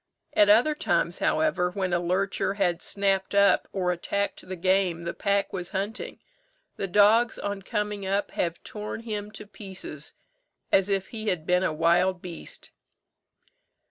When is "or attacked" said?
3.71-4.47